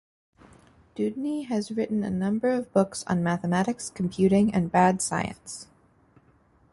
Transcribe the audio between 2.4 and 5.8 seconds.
of books on mathematics, computing, and bad science.